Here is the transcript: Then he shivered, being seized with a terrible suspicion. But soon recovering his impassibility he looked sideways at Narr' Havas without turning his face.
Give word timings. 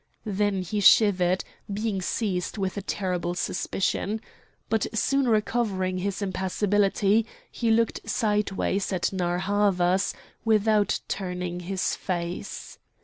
Then 0.25 0.63
he 0.63 0.79
shivered, 0.79 1.43
being 1.71 2.01
seized 2.01 2.57
with 2.57 2.75
a 2.75 2.81
terrible 2.81 3.35
suspicion. 3.35 4.19
But 4.67 4.87
soon 4.97 5.27
recovering 5.27 5.99
his 5.99 6.23
impassibility 6.23 7.27
he 7.51 7.69
looked 7.69 8.09
sideways 8.09 8.91
at 8.91 9.13
Narr' 9.13 9.37
Havas 9.37 10.15
without 10.43 11.01
turning 11.07 11.59
his 11.59 11.95
face. 11.95 12.79